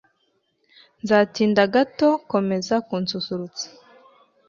[1.01, 2.09] Nzatinda gato.
[2.31, 3.65] Komeza kunsusurutsa